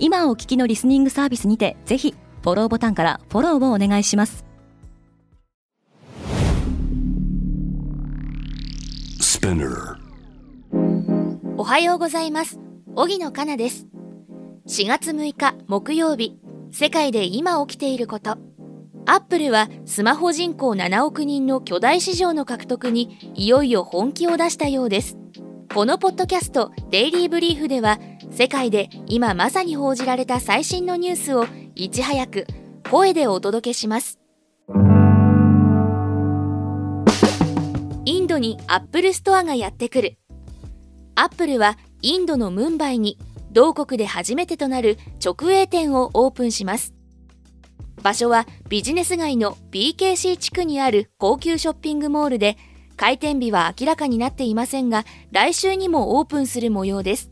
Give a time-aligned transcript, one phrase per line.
[0.00, 4.44] 今お聞きのリスニングサービスにてぜひフォローボタンからフォローをお願いします。
[11.56, 12.60] おはようございます。
[12.94, 13.86] 荻野かなです。
[14.68, 16.38] 4月6日木曜日。
[16.70, 18.38] 世界で今起きていること。
[19.06, 25.16] アップルはスマホ人口7億人の巨大市場の獲得にいよいよ本気を出したようです。
[25.74, 27.98] このポッドキャスト Daily Brief では
[28.30, 32.46] 世界で今まさに報じられた最新のニュースをいち早く
[32.90, 34.18] 声でお届けします。
[38.04, 40.18] インドにアップルストアがやってくる。
[41.14, 43.18] アップルはインドのムンバイに
[43.50, 46.94] 同国で初めてとなる直営店をオープンします。
[48.02, 52.56] 場所はビジネス街の BKC 地区にある高級ショッピングモールで
[52.96, 57.30] 開店日は明らかになっていませんが来週にもオープンする模様です。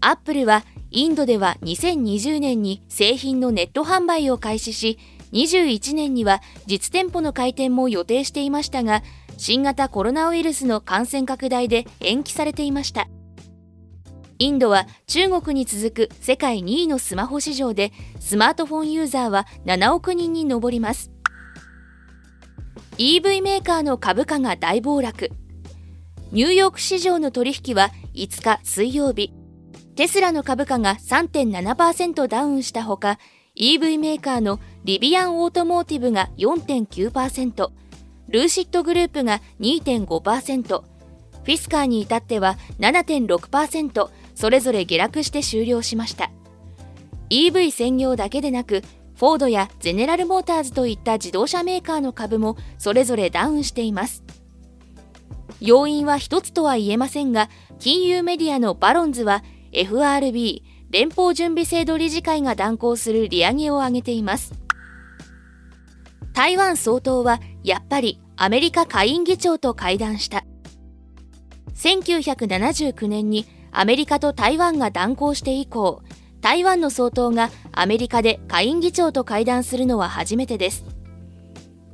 [0.00, 4.98] アップルはインドでは2020年に製品のネット販売を開始し
[5.32, 9.02] 21年には実店舗の開店も予定していましたが
[9.36, 13.08] 新型コロナウイルスの感染拡大で延期されていました。
[14.38, 21.12] インドは中国に続く世界2位のスマホ市場でスマートフォンユーザーは7億人に上ります。
[22.98, 25.30] EV メーカーの株価が大暴落。
[26.32, 29.32] ニューヨーク市場の取引は5日水曜日。
[29.96, 33.18] テスラの株価が3.7%ダウンしたほか
[33.56, 37.70] EV メーカーのリビアンオートモーティブが4.9%
[38.28, 46.30] ルーシットグループが2.5%フィスカーに至っては7.6%それぞれ下落して終了しました。
[47.30, 48.82] EV 専業だけでなく
[49.16, 54.24] フォードやゼネラルモーターズといった自動車メーカーの株もそれぞれダウンしています。
[55.60, 57.48] 要因は一つとは言えませんが
[57.78, 64.52] 金融メディアのバロンズは FRB 連邦準備制度理事会が断行する利上げを挙げています。
[66.32, 70.44] 台湾総統はやっぱりアメリカ下院議長と会談した。
[71.74, 76.02] 1979年にアメリカと台湾が断交して以降
[76.40, 80.84] 台湾の総統がアメリカで下院議長と会談するのは初めてです。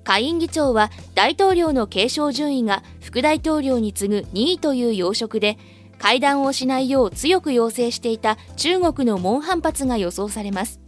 [0.03, 5.57] 下院議長は大統領の継承順位が副大統領に次ぐ2位という要職で
[6.01, 10.81] 会談をしないよう強く要請していた中国の猛反発が予想されます。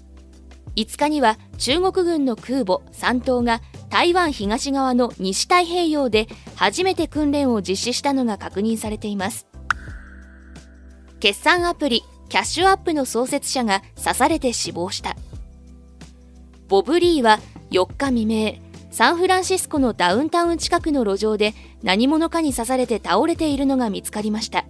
[0.75, 9.47] 5日には中国軍の空母山東が台湾東側の西太平洋で初めて訓練を実施したのが確認されています。
[11.21, 15.15] 決算アプリキャッシュアップの創設者が刺されて死亡した。
[16.69, 17.39] ボブ・リーは
[17.71, 18.55] 4日未明
[18.91, 21.53] サンフランシスコのダウンタウン近くの路上で
[21.83, 24.65] 何者かに刺されて倒れているのが見つかりました。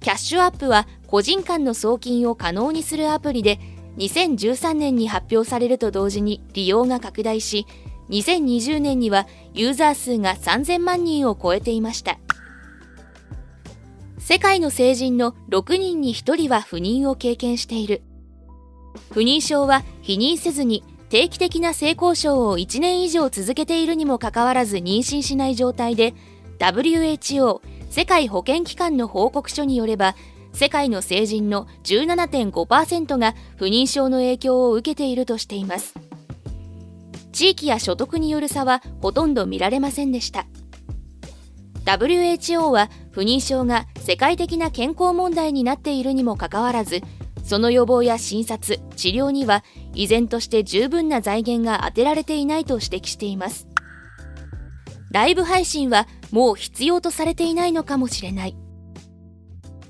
[0.00, 3.58] キャッシュアップは個人間の送金を可能にするアプリで
[3.96, 7.66] 2013年に発表されると同時に利用が拡大し
[8.10, 12.18] 2020年にはユーザー数が3000万人を超えていました。
[14.18, 18.02] 世界の成人の6人に1人は不妊を経験している。
[19.10, 26.14] 不妊症は否認せずに定期的な性交渉を1年以上続けているにもかかわらず妊娠しない状態で
[26.58, 27.60] WHO
[27.98, 30.14] 世界保健機関の報告書によれば
[30.52, 35.94] 世界の成人の17.5%が不妊症の影響を受けているとしています。
[37.32, 40.46] 地域や所得による差はほとんど見られませんでした。
[41.86, 47.00] WHO は不妊症が世界的な健康問題になっているにもかかわらず
[47.42, 53.67] その予防や診察治療には依然として十分な財源が充てられていないと指摘しています。
[55.10, 58.56] ライブ配信はもう必要とされていないのかもしれない。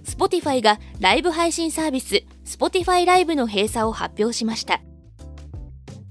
[0.04, 4.80] Spotify がライブ配信サービス Spotify ライブの閉鎖を発表しました。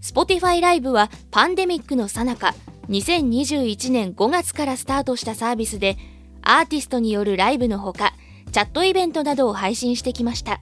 [0.02, 2.54] Spotify ライブはパンデミックの最中
[2.90, 5.98] 2021年5月からスタートしたサービスで
[6.42, 8.14] アーティストによるライブのほか
[8.54, 10.62] チャットイベントなどを配信してきました。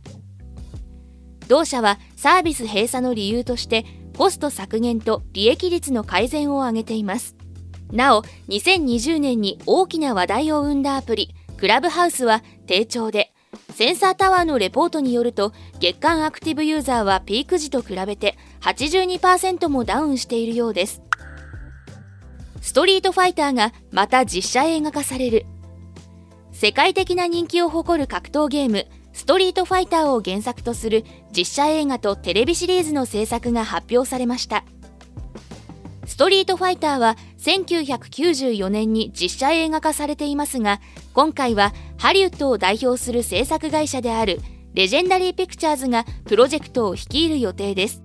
[1.48, 3.86] 同社はサービス閉鎖の理由として
[4.18, 7.35] コスト削減と利益率の改善を挙げています。
[7.92, 13.32] なお2020年に大きな話題を生んだアプリクラブハウスは低調で
[13.74, 21.02] センサータワーのレポートによると月間アクティブユーザーはピーク時と比べて82%もダウンしているようです。
[22.62, 25.46] ストリートファイターがまた実写映画化される。
[26.52, 31.04] 世界的な人気を誇る格闘ゲームストリートファイターを原作とする
[31.36, 34.66] 実写映画とテレビシリーズの制作が発表されました。
[36.06, 40.82] ストリートファイターは1994年に実写映画化されていますが
[41.14, 44.42] 今回はハリウッドを代表する制作会社である
[44.74, 48.04] レジェンダリー・ピクチャーズがプロジェクトを率いる予定です。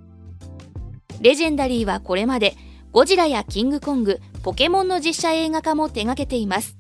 [1.21, 2.55] レジェンダリーはこれまで
[2.93, 6.77] ゴジラやキングコングポケモンの実写映画化も手掛けています。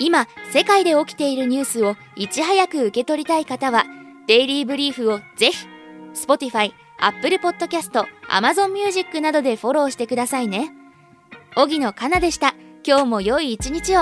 [0.00, 3.84] 今世界で起きているニュースをいち早く受け取りたい方は
[4.26, 5.66] デイリーブリーフをぜひ
[6.14, 10.72] Spotify、Apple Podcast、Amazon Music などでフォローしてくださいね。
[11.54, 12.54] 荻野かなでした。
[12.82, 14.00] 今日も良い一日を。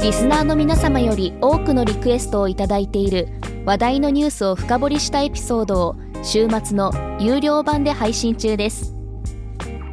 [0.00, 3.28] リスナーの皆様より多くのリクエストをいただいている
[3.66, 6.90] 話題のニュースを深掘りしたエピソードを週末の
[7.20, 8.94] 有料版で配信中です。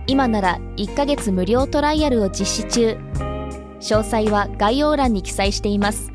[0.07, 2.97] 今なら1ヶ月無料トライアルを実施中。
[3.81, 6.14] 詳細は概要欄に記載しています。